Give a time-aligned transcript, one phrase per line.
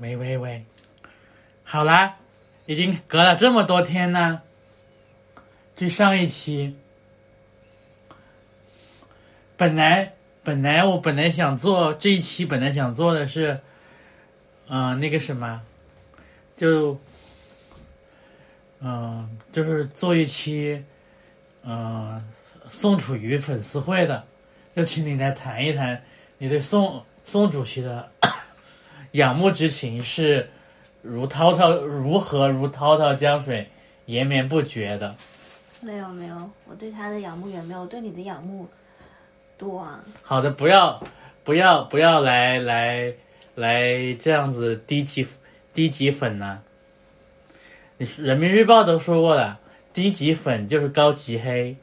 [0.00, 0.64] 喂喂喂，
[1.64, 2.18] 好啦，
[2.66, 4.42] 已经隔了这么多天呢。
[5.74, 6.76] 距上一期，
[9.56, 10.14] 本来
[10.44, 13.60] 本来我本来想做这一期，本来想做的是，
[14.68, 15.60] 嗯、那个什么，
[16.56, 17.00] 就，
[18.78, 20.84] 嗯、就是做一期，
[21.64, 22.24] 嗯、
[22.70, 24.24] 宋楚瑜粉丝会的，
[24.76, 26.00] 就请你来谈一谈
[26.38, 28.08] 你对宋宋主席的
[29.12, 30.50] 仰慕之情是
[31.02, 33.68] 如滔滔如何如滔滔江水
[34.06, 35.14] 延绵不绝的。
[35.80, 38.68] 没有没有，我对他的仰慕远没有对你的仰慕
[39.56, 40.04] 多啊。
[40.22, 41.00] 好的，不要
[41.44, 43.14] 不要不要来来
[43.54, 45.26] 来这样子低级
[45.72, 46.62] 低级粉呢、
[47.96, 49.60] 你人民日报都说过了，
[49.92, 51.76] 低级粉就是高级黑。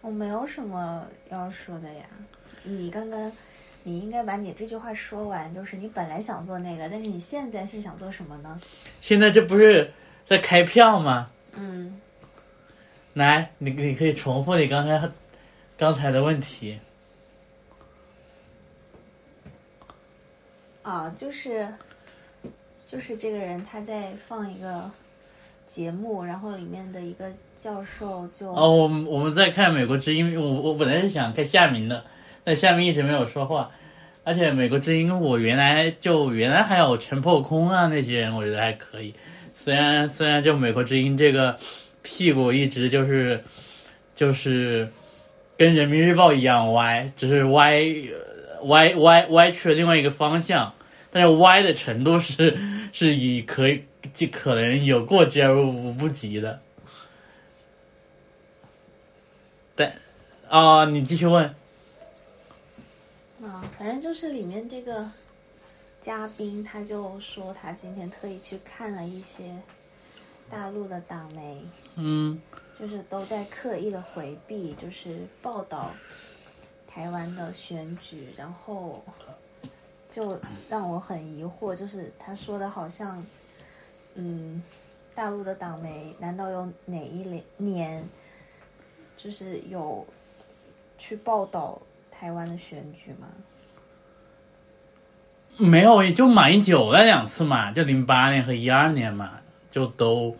[0.00, 2.04] 我没有什么要说的呀。
[2.64, 3.32] 你刚刚，
[3.84, 8.60] 你应该把你这句话说完，就是你本来想做那个，但是你现在是想做什么呢？
[9.00, 9.92] 现在这不是
[10.24, 11.30] 在开票吗？
[11.54, 12.00] 嗯，
[13.14, 15.10] 来，你你可以重复你刚才
[15.76, 16.78] 刚才的问题。
[20.82, 21.68] 啊，就是，
[22.88, 24.90] 就是这个人他在放一个
[25.64, 32.04] 节目，然后里面的一个教授就哦，我们我们在看《美国之音》，我我本来是想看夏明的，
[32.44, 33.70] 但夏明一直没有说话。
[34.24, 39.12] 而且《美国之音》，我原来就原来还有陈破空啊那些人，我觉得还可以。
[39.52, 41.58] 虽然虽然就《美国之音》这个
[42.02, 43.42] 屁股一直就是
[44.14, 44.88] 就是
[45.56, 47.82] 跟《人民日报》一样歪，只是歪
[48.62, 50.72] 歪歪歪去了另外一个方向，
[51.10, 52.56] 但是歪的程度是
[52.92, 53.82] 是以可以
[54.12, 56.60] 既可能有过之而无不及的。
[59.74, 59.92] 但
[60.48, 61.52] 啊、你继续问。
[63.42, 65.10] 啊，反正就是里面这个
[66.00, 69.60] 嘉宾，他就说他今天特意去看了一些
[70.48, 71.66] 大陆的党媒，
[71.96, 72.40] 嗯。
[72.80, 75.92] 就是都在刻意的回避，就是报道
[76.84, 79.04] 台湾的选举，然后
[80.08, 80.36] 就
[80.68, 83.24] 让我很疑惑，就是他说的好像，
[84.14, 84.60] 嗯，
[85.14, 88.08] 大陆的党媒难道有哪一年年
[89.16, 90.04] 就是有
[90.98, 91.80] 去报道
[92.22, 93.26] 台湾的选举吗？
[95.56, 100.36] 没有，也就马英九那两次嘛，就零八年和一二年嘛，就都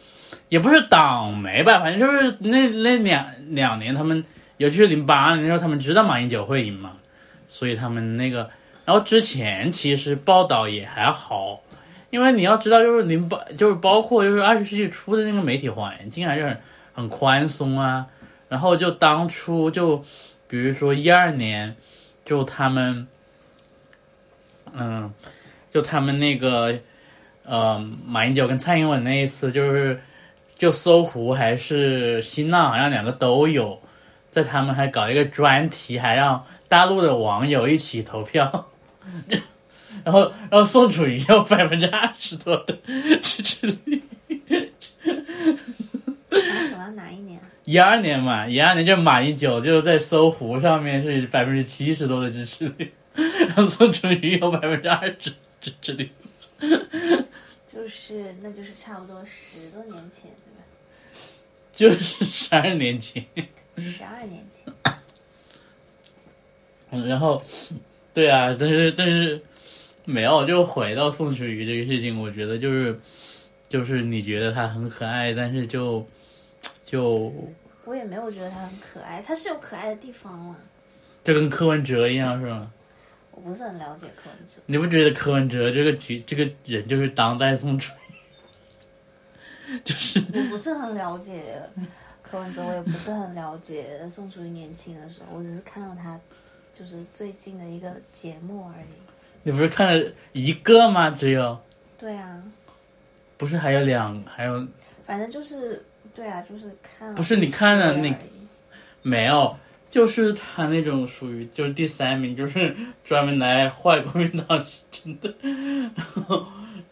[0.48, 4.24] 也不是党媒吧，反正就是那那两两年，他们
[4.58, 6.92] 尤其是零八年的时候，他们知道马英九会赢嘛，
[7.48, 8.48] 所以他们那个，
[8.84, 11.62] 然后之前其实报道也还好，
[12.10, 16.60] 因为你要知道，就是零八，就是包括就是二十世纪初的那个媒体环境还是很
[16.94, 18.06] 很宽松啊，
[18.48, 20.04] 然后就当初就
[20.52, 21.74] 比如说一二年，
[22.26, 23.08] 就他们。
[24.74, 25.12] 嗯，
[25.70, 26.78] 就他们那个，
[27.44, 30.00] 呃，马英九跟蔡英文那一次，就是
[30.56, 33.78] 就搜狐还是新浪，好像两个都有，
[34.30, 38.70] 在他们还搞一个专题，还让大陆的网友一起投票，
[40.04, 42.74] 然后然后宋楚瑜有百分之二十多的
[43.22, 44.02] 支持率，
[46.30, 47.38] 拿什么哪一年？
[47.64, 52.92] 一二年嘛，一二年就马英九就在搜狐上面是百分之七十多的支持率。
[53.14, 55.30] 然后宋楚瑜有百分之二十
[55.60, 56.08] 支持率，
[57.66, 60.64] 就是那就是差不多十多年前，对吧？
[61.74, 63.22] 就是十二年前。
[63.76, 64.72] 十二年前。
[66.90, 67.42] 嗯，然后，
[68.14, 69.38] 对啊，但是但是
[70.06, 72.98] 没有，就回到宋楚瑜这个事情，我觉得就是
[73.68, 76.06] 就是你觉得他很可爱，但是就
[76.92, 77.32] 就
[77.86, 80.54] 我也没有觉得他很可爱，他是有可爱的地方嘛。
[81.24, 82.70] 就跟柯文哲一样，是吗？
[83.30, 87.94] 我不是很了解柯文哲，你不觉得柯文哲这个局这个人就是当代宋楚
[89.66, 89.80] 瑜？
[89.82, 91.62] 就是我不是很了解
[92.20, 96.20] 柯文哲，我也不是很了解宋楚瑜年轻的时候，我只是看到他
[96.74, 98.92] 就是最近的一个节目而已。
[99.44, 101.08] 你不是看了一个吗？
[101.08, 101.58] 只有
[101.98, 102.42] 对啊，
[103.38, 104.68] 不是还有两还有
[105.06, 105.82] 反正就是
[106.14, 108.46] 对啊，就是看不是你看了那一些而已
[109.02, 109.56] 没有？
[109.90, 112.74] 就是他那种属于就是第三名，就是
[113.04, 115.34] 专门来坏国民党是真的，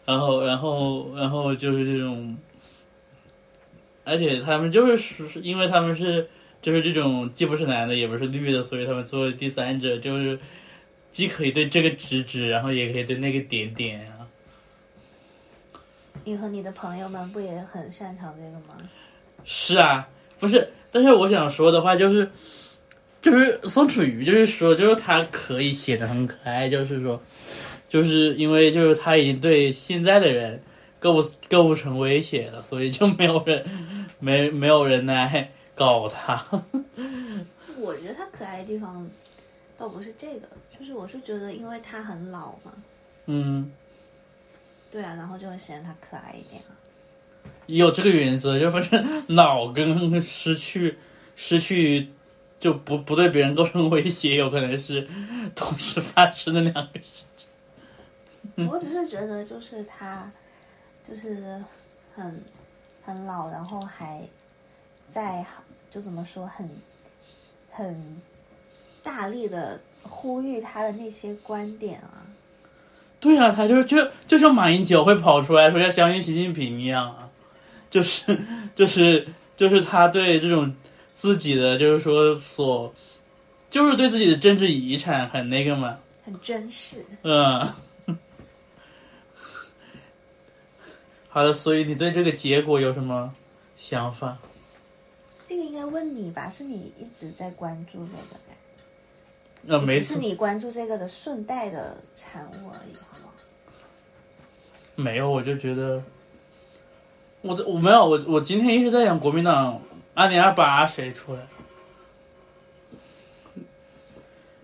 [0.05, 2.37] 然后然后然后就是这种，
[4.03, 6.29] 而且他们就是属因为他们是
[6.61, 10.39] 就是这种既不是男的也不是绿的，所以他们作为第三者就是
[11.11, 14.27] 既可以对这个指指，然后也可以对那个点点啊。
[16.23, 18.77] 你和你的朋友们不也很擅长这个吗？
[19.45, 20.07] 是啊，
[20.39, 22.29] 不是，但是我想说的话就是，
[23.21, 27.21] 就是宋楚瑜，就是说，就是他可以显得很可爱，就是说，
[27.89, 30.61] 就是因为就是他已经对现在的人
[30.99, 33.65] 构不构不成威胁了，所以就没有人
[34.19, 36.45] 没没有人来搞他。
[37.77, 39.09] 我觉得他可爱的地方
[39.77, 40.47] 倒不是这个，
[40.77, 42.71] 就是我是觉得因为他很老嘛，
[43.25, 43.71] 嗯，
[44.91, 46.77] 对啊，然后就会显得他可爱一点啊。
[47.77, 50.97] 有这个原则，就反正老跟失去
[51.35, 52.09] 失去
[52.59, 55.07] 就不不对别人构成威胁，有可能是
[55.55, 57.47] 同时发生的两个事情。
[58.69, 60.31] 我只是觉得就是他
[61.07, 61.63] 就是
[62.15, 62.43] 很
[63.03, 64.21] 很老，然后还
[65.07, 65.45] 在
[65.89, 66.69] 就怎么说很
[67.69, 68.21] 很
[69.03, 72.25] 大力的呼吁他的那些观点啊。
[73.19, 77.29] 对啊，他就是就就像马英九会跑出来说要相信习近平一样啊，
[77.91, 78.39] 就是
[78.73, 80.75] 就是就是他对这种
[81.13, 82.91] 自己的就是说所
[83.69, 87.05] 就是对自己的政治遗产很那个嘛，很珍视。
[87.21, 87.71] 嗯。
[91.29, 93.33] 好的，所以你对这个结果有什么
[93.77, 94.37] 想法？
[95.47, 98.51] 这个应该问你吧，是你一直在关注这个的。
[99.67, 103.33] 呃，没只是你关注这个的顺带的产物而已，好吗？
[104.95, 106.03] 没有，我就觉得，
[107.41, 109.81] 我这我没有，我我今天一直在想国民党
[110.13, 111.41] 二零二八谁出来？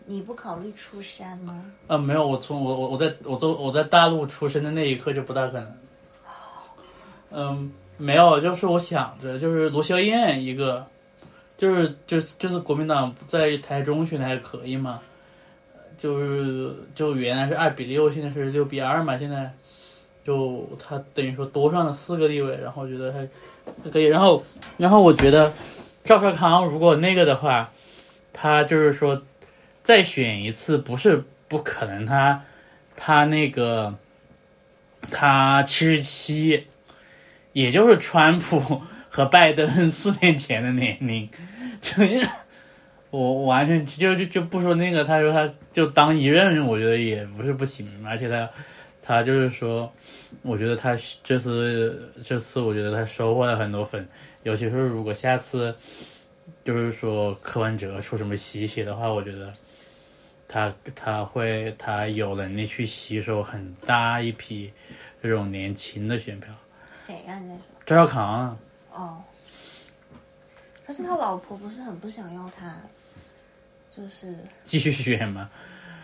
[0.06, 1.66] 你不考虑出山吗？
[1.88, 5.78] 啊，没有，我从我我我在我在我在大陆出生的那一刻就不大可能。
[7.30, 10.88] 嗯，没有，就是我想着，就是罗霄燕一个，
[11.58, 15.02] 就是就是就是国民党在台中选的还可以嘛，
[15.98, 19.54] 就是就原来是二比六，现在是六比二嘛，现在
[20.28, 23.20] 就他等于说多上了四个地位，然后我觉得还
[23.84, 24.44] 还可以，然后
[24.78, 25.54] 然后我觉得
[26.04, 27.72] 赵少康如果那个的话，
[28.34, 29.24] 他就是说
[29.82, 32.44] 再选一次不是不可能，他
[32.98, 33.96] 他那个
[35.10, 36.68] 他七十七。
[37.54, 41.28] 也就是川普和拜登四年前的年龄，
[41.82, 42.04] 就
[43.10, 48.48] 我完全就就就不说那个，他说他就当一任，我觉得也不是不行，而且他
[49.08, 49.90] 他就是说，
[50.42, 54.06] 我觉得他这次这次我觉得他收获了很多粉，
[54.44, 55.74] 尤其是如果下次
[56.66, 59.54] 就是说柯文哲出什么习血的话，我觉得
[60.46, 64.70] 他他会他有能力去吸收很大一批
[65.24, 66.54] 这种年轻的选票。
[66.94, 67.40] 谁呀？
[67.40, 68.60] 你在说赵小康？
[68.92, 69.24] 哦，
[70.86, 72.76] 可是他老婆不是很不想要他，
[73.90, 75.50] 就是继续选吗？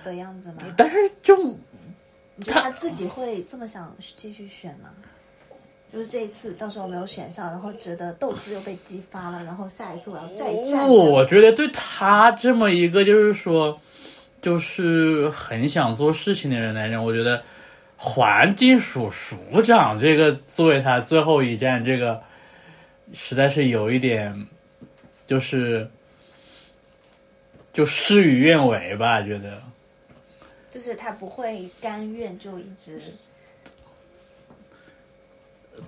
[0.06, 0.64] 的样子吗？
[0.78, 1.36] 但是就
[2.36, 4.90] 你觉得他自己会这么想继续选吗？
[5.92, 10.86] 就是这一次到时候没有选上，然后觉得斗志又被激发了，然后下一次我要再战。
[10.86, 13.80] 不我觉得对他这么一个就是说，
[14.42, 17.44] 就是很想做事情的人来讲，我觉得。
[17.96, 22.22] 环境署署长这个作为他最后一站，这个
[23.14, 24.46] 实在是有一点，
[25.26, 25.90] 就是
[27.72, 29.62] 就事与愿违吧，觉得。
[30.74, 33.00] 就是他不会甘愿就一直。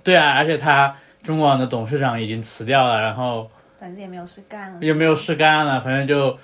[0.04, 6.38] 对啊，而且他中网的董事长已经辞掉了，然后反正也没有事干了，也没有事干了，反正就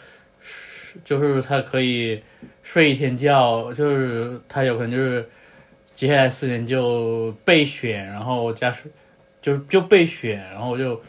[1.05, 2.23] 就是他可以
[2.63, 5.29] 睡一天觉，就是他有可能就是。
[5.95, 8.83] 接下来四年就备选，然后加上
[9.43, 11.01] 就就备选，然后就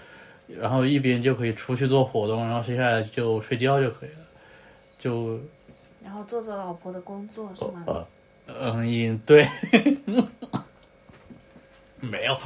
[0.45, 4.25] 然后一边就可以出去做活动，然后接下来就睡觉就可以了，
[4.99, 5.39] 就
[6.03, 7.85] 然后做做老婆的工作是吗？
[8.47, 9.47] 嗯，也对，
[11.99, 12.37] 没有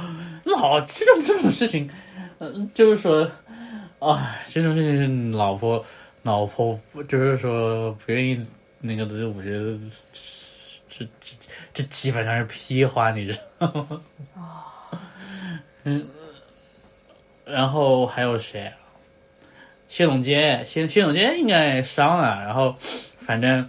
[0.44, 1.90] 老，这种这种事情，
[2.38, 3.28] 嗯，就是说，
[3.98, 5.84] 啊，这种事情，老婆
[6.22, 8.46] 老婆就是说不愿意
[8.80, 9.78] 那个的，我觉得
[10.90, 11.08] 这这。
[11.74, 14.02] 这基本上是屁话，你知道吗？
[15.84, 16.04] 嗯，
[17.44, 18.72] 然后还有谁？
[19.88, 22.44] 谢总监，谢谢总监应该上了。
[22.44, 22.74] 然后，
[23.28, 23.68] 反正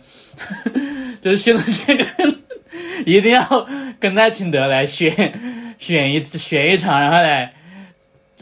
[1.21, 2.07] 就是谢龙介跟
[3.05, 3.67] 一定要
[3.99, 7.53] 跟赖清德来选选一选一场，然后来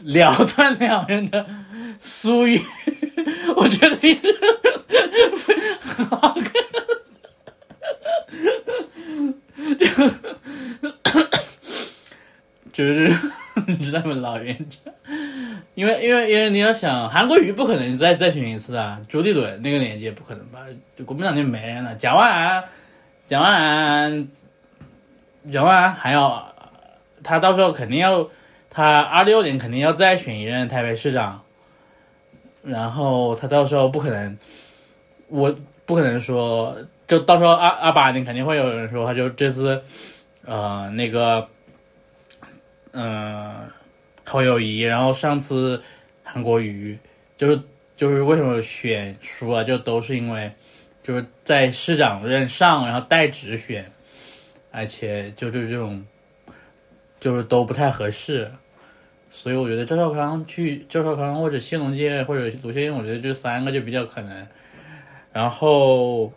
[0.04, 1.44] 了断两人的
[2.00, 2.62] 夙愿。
[3.56, 6.52] 我觉得也是很好看。
[12.72, 13.12] 就是
[13.66, 14.14] 你知道吗？
[14.14, 14.78] 老冤家，
[15.78, 20.58] 因为因为因为你要想韩国瑜不可能再再选一次啊，朱立伦那个年纪也不可能吧？
[20.96, 21.94] 就国民党就没人了。
[21.94, 22.64] 蒋万安，
[23.28, 24.28] 蒋万安，
[25.48, 26.52] 蒋万安还要
[27.22, 28.28] 他到时候肯定要
[28.68, 31.40] 他二六年肯定要再选一任台北市长，
[32.64, 34.36] 然后他到时候不可能，
[35.28, 35.54] 我
[35.86, 39.80] 不可能说，就到时候二二八年肯定会有人说，他就这次，
[40.44, 41.46] 呃，那个，
[42.90, 43.60] 嗯、
[44.28, 45.82] 侯友谊，然后上次
[46.22, 46.96] 韩国瑜，
[47.36, 47.60] 就是
[47.96, 50.52] 就是为什么选输了，就都是因为
[51.02, 53.90] 就是在市长任上，然后代职选，
[54.70, 56.04] 而且就就这种，
[57.18, 58.50] 就是都不太合适。
[59.30, 64.46] 所以我觉得赵少康去赵少康或者谢龙介或者卢秀燕，我觉得这三个就比较可能。
[65.30, 66.32] 然后，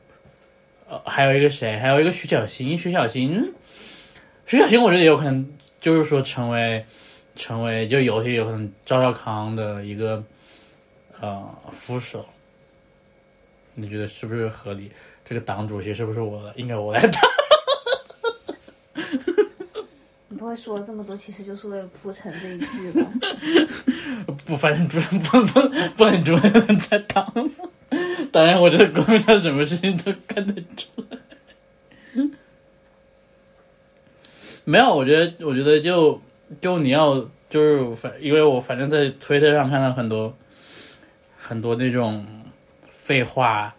[0.90, 1.80] 呃，还有一个谁？
[1.80, 2.78] 还有一个徐小新。
[2.78, 3.54] 徐小新，
[4.46, 6.86] 徐小新，我觉得也有可能，就是说成为
[7.42, 10.24] 成为就有些有可能赵少康的一个
[11.20, 12.24] 呃副手。
[13.74, 14.92] 你觉得是不是合理？
[15.26, 16.54] 这个党主席是不是我的？
[16.56, 17.22] 应该我来当。
[20.28, 23.12] 你不会说这么多，其实就是为了铺陈这一句吧？
[24.46, 25.60] 不，反正主不不
[25.98, 27.26] 不能主任在当。
[28.32, 31.18] 当然，我觉得国民党什么事情都干得出来。
[34.64, 36.22] 没有，我觉得，我觉得就
[36.62, 40.34] 就你要就是反，因为我反正在推特上看到很多
[41.38, 42.25] 很多那种
[42.89, 43.75] 废话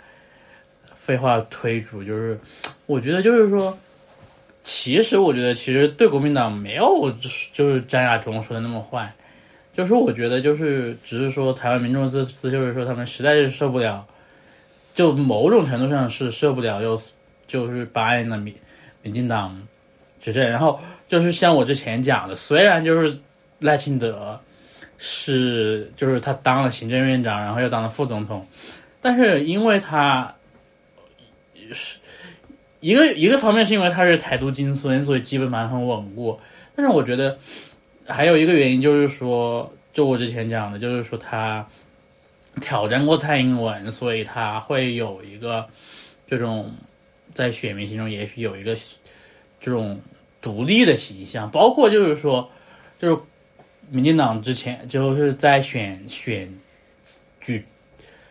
[0.95, 2.39] 废话推主，就是
[2.85, 3.75] 我觉得就是说。
[4.65, 9.13] 其实我觉得，其实对国民党没有就是就是张亚中说的那么坏，
[9.73, 14.07] 就是我觉得就是只是说台湾民众这次就是说他们实在是受不了，
[14.95, 16.97] 就某种程度上是受不了，又
[17.49, 18.55] 就是八年的民
[19.03, 19.61] 民进党
[20.23, 23.15] 执政，然后就是像我之前讲的，虽然就是
[23.59, 24.41] 赖清德
[24.97, 28.43] 是就是他当了行政院长，然后又当了副总统，
[29.03, 30.35] 但是因为他
[31.73, 31.99] 是。
[32.81, 36.37] 一个一个方面是因为他是台独金孙，所以基本盘很稳固。
[36.75, 37.39] 但是我觉得
[38.09, 41.65] 还有一个原因就是说，就我之前讲的，就是说他
[42.61, 45.65] 挑战过蔡英文，所以他会有一个
[46.27, 46.75] 这种
[47.33, 48.77] 在选民心中也许有一个
[49.61, 49.97] 这种
[50.43, 51.51] 独立的形象。
[51.51, 52.51] 包括就是说，
[52.99, 53.23] 就是
[53.89, 56.53] 民进党之前就是在选选
[57.41, 57.65] 举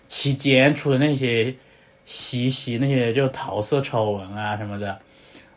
[0.08, 1.56] 期间出的那些。
[2.04, 5.00] 西西那些就桃色丑闻啊什么的，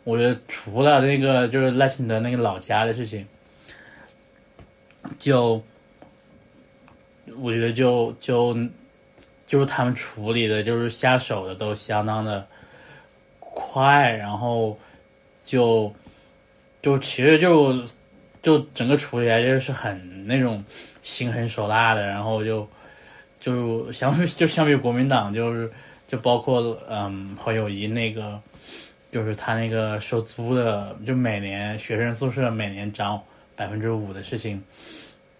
[0.04, 3.26] 我觉得除了那个就是赖清德那个老家的事情，
[5.18, 5.60] 就
[7.38, 8.56] 我觉得就就
[9.48, 12.46] 就是他们处理的，就是下手的都相当的
[13.40, 14.78] 快，然后
[15.44, 15.92] 就
[16.84, 17.74] 就其实就
[18.42, 20.62] 就整个处理来就是很那种
[21.02, 22.68] 心狠手辣的，然后就
[23.40, 25.70] 就相比就相比国民党就是。
[26.06, 28.38] 就包括嗯，侯友谊那个，
[29.10, 33.20] 就是他那个收租的，就每年学生宿舍每年涨
[33.56, 34.62] 百分之五的事情，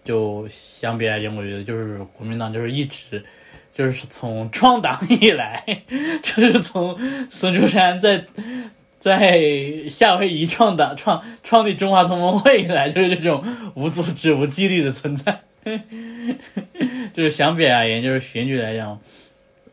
[0.03, 3.23] 就相比来讲，我觉得就是国民党就是一直
[3.71, 5.63] 就是从 创党以来，
[6.23, 6.97] 就是从
[7.29, 8.21] 孙中山在
[9.05, 13.43] 在夏威夷创党创创立中华同盟会以来，就是这种
[13.75, 15.41] 无组织无纪律的存在，
[17.13, 18.99] 就是相比而言，就是选举来讲。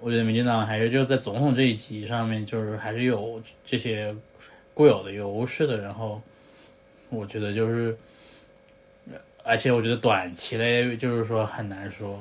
[0.00, 4.14] 我觉得民进党还是就是在总统这一级上面，就是还是有这些
[4.74, 5.78] 固有的优势的。
[5.78, 6.20] 然后，
[7.08, 7.96] 我觉得就是，
[9.44, 12.20] 而且我觉得短期内就是说很难说。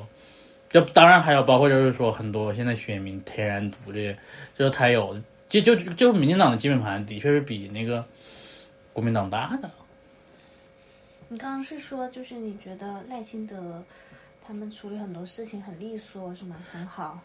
[0.69, 4.15] 就当然还有包括就是说很多现在选民天然独立，
[4.57, 5.19] 就是他有
[5.59, 8.05] 就就就民进党的基本盘的确是比那个
[8.93, 9.69] 国民党大的。
[11.27, 13.83] 你刚刚是说，就是你觉得赖清德
[14.47, 16.55] 他们处理很多事情很利索，是吗？
[16.71, 17.19] 很好。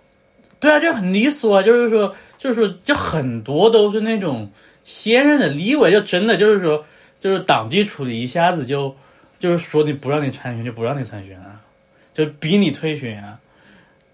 [0.59, 4.51] 对啊，就很利索啊，就是说，就是说，就很多都是那种
[4.85, 6.85] 现任的立委，就真的就是说，
[7.21, 8.97] 就是党纪处理一下子就，
[9.39, 11.61] 就是说你不让你参选就不让你参选啊，
[12.15, 13.39] 就逼你退选啊，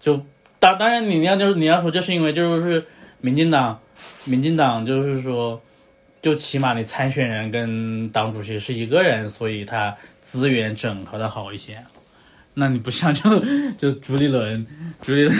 [0.01, 0.21] 就
[0.59, 2.85] 当当然你要就是你要说，就是因为就是
[3.21, 3.79] 民进党，
[4.25, 5.61] 民进党就是说，
[6.21, 11.83] 就起码你参选人跟党主席是一个人，所以他资源整合的好一些。
[12.55, 13.39] 那你不像就
[13.77, 14.65] 就朱立伦，
[15.01, 15.35] 朱立伦。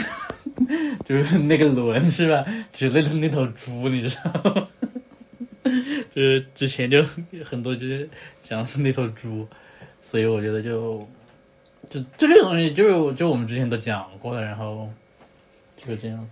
[1.04, 2.44] 就是那个伦是吧？
[2.72, 4.68] 举的那头猪，你知道？
[6.14, 7.04] 就是之前就
[7.44, 8.08] 很多就是
[8.42, 9.48] 讲那头猪，
[10.00, 11.06] 所以我觉得就
[11.90, 14.88] 就就这个东西，就是就我们之前都讲过了，然后
[15.78, 16.28] 就这样。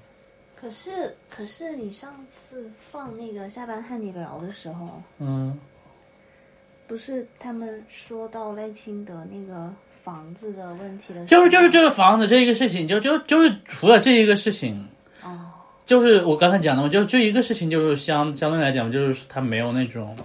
[0.62, 5.58] 可是可是你上次放那个下班和你聊的时候，嗯，
[6.86, 9.70] 不是他们说到赖清德那个。
[10.02, 14.84] 房子的问题的，就是就是就是房子这一个事情，就就就是除了这一个事情，
[15.22, 15.48] 哦，
[15.86, 20.16] 就是我刚才讲的嘛，就就一个事情，就是相相对来讲，就是他没有那种，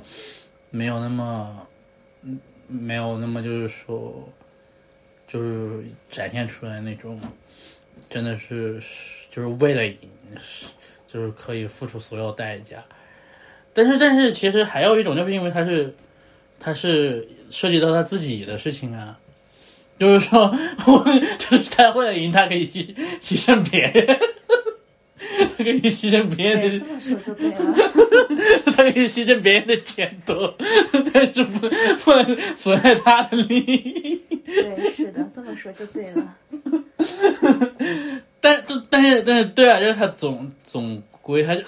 [0.72, 1.68] 没有那么，
[2.24, 4.28] 嗯，没有那么就是说，
[5.28, 7.22] 就是展现出来那种
[8.10, 8.82] 真的是
[9.30, 10.17] 就是为了赢，是
[11.08, 12.84] 就是可以付出所有代价。
[13.74, 15.94] 但是，但是其实还有一种，就是因为他是
[16.60, 19.18] 他是涉及到他自己的事情啊，
[20.00, 20.48] 就是说，
[20.88, 21.06] 我
[21.38, 24.20] 就是他为了赢，他可以牺牺牲别人，
[25.58, 27.76] 他可以牺牲别人，的这么说就对了。
[28.66, 30.34] 他可以牺牲别人的前途，
[31.14, 31.70] 但是不
[32.04, 34.22] 不能损害他的利益。
[34.46, 36.36] 对，是的，这么说就对了。
[38.48, 41.62] 但但但是但是对啊，就是他总总归他就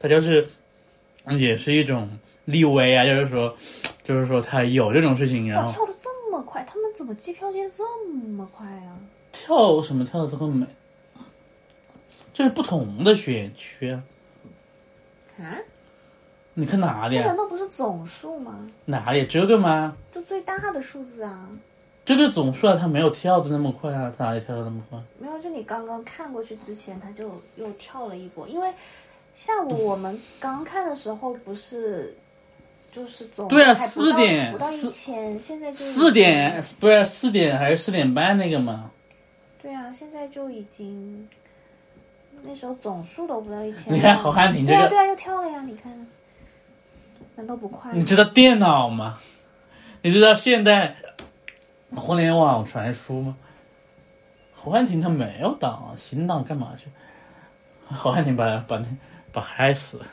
[0.00, 0.48] 他就是
[1.38, 3.54] 也是一种立威啊，就是说
[4.02, 8.96] 就是说他有这种事情，然，后跳的这么快，他们怎么计票接的这么快啊？
[9.30, 10.66] 跳什么跳的这么美，
[12.32, 14.02] 这是不同的选区啊。
[15.38, 15.58] 啊？
[16.54, 17.36] 你看哪里啊这难？
[17.36, 18.70] 道不是总数吗？
[18.86, 19.96] 哪里这个吗？
[20.10, 21.48] 就最大的数字啊！
[22.04, 24.98] 这个总数啊，他没有跳的那么快啊，它哪里跳的那么快？
[25.18, 28.46] 没有，就你刚刚看过去之前，它就又跳了一波。
[28.46, 28.70] 因为
[29.32, 32.14] 下午我们刚看的时候，不是
[32.92, 38.90] 就是总对啊四点不到一千，现在就四点经不是四点还是四点半那个嘛？
[39.62, 41.26] 对啊，现在就已经
[42.42, 43.90] 那时候总数都不到一千。
[43.96, 45.62] 你看好汉庭这个对啊对啊，又跳了呀！
[45.62, 46.06] 你看，
[47.34, 47.96] 难道不快吗？
[47.98, 49.18] 你知道电脑吗？
[50.02, 50.96] 你知道现代
[51.96, 53.36] 互联网传输吗？
[54.54, 56.90] 侯汉廷他没有党啊，新党干嘛去？
[57.86, 58.86] 侯汉廷把把那
[59.30, 60.06] 把害死了。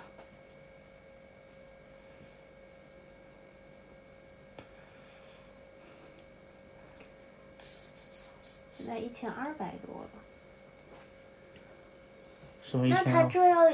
[8.77, 10.09] 现在一千二百多了。
[12.61, 13.03] 什么意那？
[13.05, 13.71] 他这要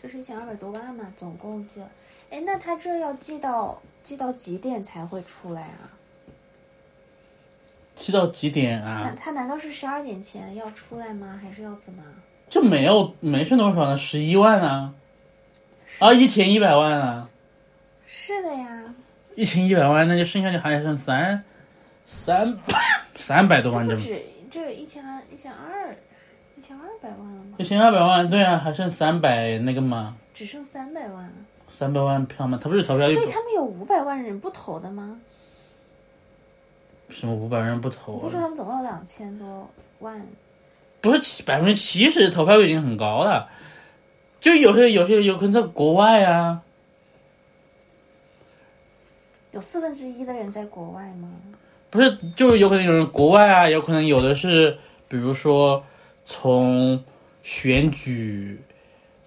[0.00, 1.90] 就是一千二百多万嘛，总共寄了。
[2.30, 5.97] 哎，那他这要寄到寄到几点才会出来啊？
[8.08, 9.14] 去到几点啊？
[9.20, 11.38] 他难道是十二点前要出来吗？
[11.42, 12.02] 还是要怎么？
[12.48, 14.94] 这没有没剩多少呢，十一万啊，
[15.98, 17.28] 啊，一千一百万啊，
[18.06, 18.94] 是的呀，
[19.34, 21.44] 一千一百万，那就剩下就还剩三
[22.06, 22.58] 三
[23.14, 24.18] 三百多万这不止
[24.50, 25.94] 这一千一千二
[26.56, 27.64] 一千二百万了吗一？
[27.64, 31.32] 千二百万，对啊，还剩三百那个嘛，只剩三百万了，
[31.70, 35.20] 三百万票吗，他不是投票所以他们有五百万人不投的吗？
[37.08, 38.20] 什么五百人不投啊？
[38.20, 40.26] 不是说他们总共有两千多万？
[41.00, 43.48] 不是七百分之七十投票率已经很高了，
[44.40, 46.60] 就有些有些有可能在国外啊，
[49.52, 51.30] 有四分之一的人在国外吗？
[51.90, 54.76] 不是，就有可能有人国外啊，有可能有的是，
[55.08, 55.82] 比如说
[56.24, 57.02] 从
[57.42, 58.60] 选举，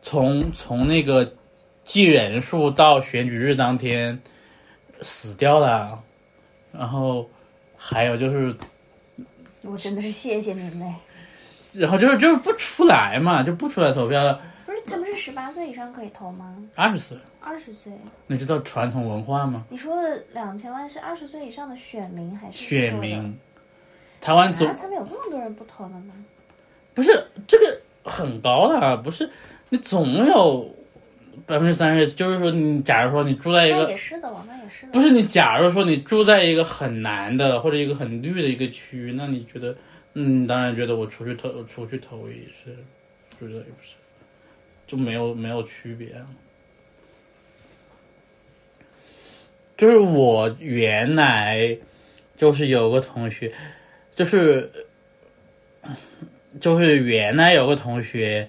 [0.01, 1.33] 从从那个
[1.85, 4.21] 计人数到选举日当天
[5.01, 5.99] 死掉了，
[6.71, 7.27] 然后
[7.83, 8.55] 还有就是，
[9.63, 10.93] 我真的是谢谢您嘞。
[11.73, 16.55] 然后就是就是不出来嘛，就不出来投票了，不是，他们是十八岁以上可以投吗？
[16.75, 17.91] 二十岁，二十岁？
[18.27, 19.65] 你知道传统文化吗？
[19.69, 23.35] 你说的两千万是二十岁以上的选民还是选民，
[24.21, 24.75] 台湾总啊？
[24.79, 26.13] 他们有这么多人不投了吗？
[26.93, 29.27] 不是这个很高的啊，不是
[29.69, 30.69] 你总有
[31.45, 34.91] 百分之三十，就是说你假如说你住在一那个也是的，网那也是的。
[34.91, 39.75] 不是你，假如说你住在一个很难的或者一个很绿的一个区域，那你觉得，
[40.13, 42.75] 嗯，当然觉得我出去投出去投也是，
[43.39, 43.95] 觉得也不是，
[44.87, 46.27] 就没有没有区别啊。
[49.77, 51.75] 就是我原来
[52.37, 53.51] 就是有个同学，
[54.15, 54.71] 就是
[56.59, 58.47] 就是原来有个同学，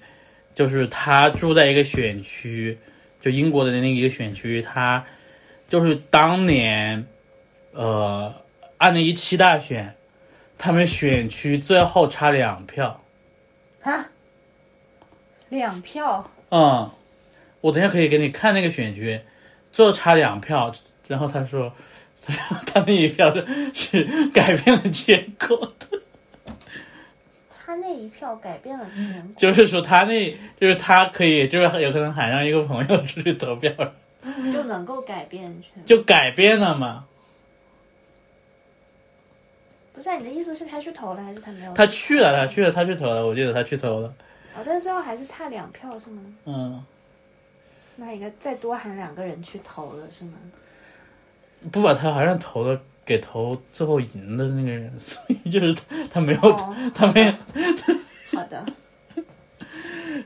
[0.53, 2.77] 就是他住在一个选区，
[3.21, 5.03] 就英国的那一个选区，他
[5.67, 7.05] 就是当年
[7.71, 8.33] 呃
[8.77, 9.95] 二零一七大选，
[10.57, 13.01] 他们选区最后差两票，
[13.81, 14.09] 啊，
[15.49, 16.89] 两票，嗯，
[17.61, 19.19] 我等下可以给你看那个选区，
[19.71, 20.71] 最后差两票，
[21.07, 21.73] 然后他说，
[22.67, 23.33] 他那一票
[23.73, 25.99] 是改变了结果的。
[27.73, 29.33] 他那一票改变了全国。
[29.35, 33.71] 就是说他那，就是他可以，就是有可能喊上一个朋友出去投票，
[34.51, 35.83] 就能够改变全。
[35.85, 37.05] 就改变了嘛。
[39.91, 41.73] 不是、啊、你的意思是他去投了，还是他没有？
[41.73, 44.13] 他去了，他去了，他去投了，我记得他去投了。
[44.55, 46.21] 哦，但是最后还是差两票是吗？
[46.45, 46.83] 嗯，
[47.95, 50.33] 那应该再多喊两个人去投了是吗？
[51.71, 57.33] 不把他好像投了给投最后赢的那个人，所以就是他他没有，哦，他没有。
[58.31, 58.65] 好的。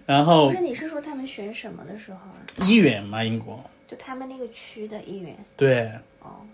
[0.05, 2.35] 然后不是，你是说他们选什么的时候啊？
[2.65, 5.35] 议员嘛，英国就他们那个区的议员。
[5.57, 6.45] 对，哦，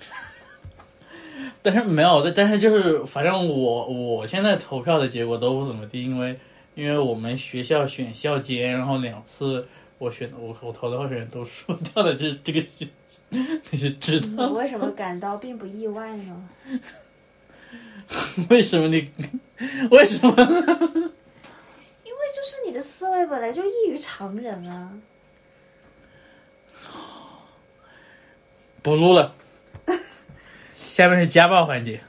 [1.62, 6.38] 但是没有，但是就是反正我我现在投票的结果都不怎么地，因为
[6.74, 9.66] 因为我们学校选校监，然后两次
[9.98, 12.86] 我选我我投的候选人都输掉了，这这个是
[13.70, 16.48] 你是知道我为什么感到并不意外呢？
[18.50, 19.10] 为什么你
[19.90, 20.32] 为什么？
[22.04, 24.92] 因为就是你的思维本来就异于常人啊。
[28.82, 29.34] 不录了，
[30.78, 32.00] 下面是家暴环节。